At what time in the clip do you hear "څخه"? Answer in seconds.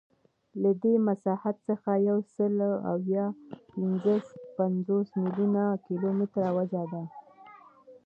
1.69-1.89